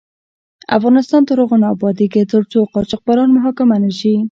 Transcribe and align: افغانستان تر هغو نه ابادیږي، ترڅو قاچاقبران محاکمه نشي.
افغانستان 0.77 1.21
تر 1.29 1.37
هغو 1.41 1.57
نه 1.63 1.67
ابادیږي، 1.75 2.21
ترڅو 2.33 2.59
قاچاقبران 2.73 3.29
محاکمه 3.35 3.75
نشي. 3.83 4.13